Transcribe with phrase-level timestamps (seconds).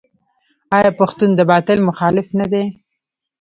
[0.77, 2.63] آیا پښتون د باطل مخالف نه دی؟